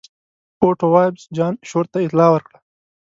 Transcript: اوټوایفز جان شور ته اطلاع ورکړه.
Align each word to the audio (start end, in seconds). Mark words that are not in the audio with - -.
اوټوایفز 0.63 1.23
جان 1.35 1.53
شور 1.69 1.85
ته 1.91 1.97
اطلاع 2.05 2.29
ورکړه. 2.31 2.57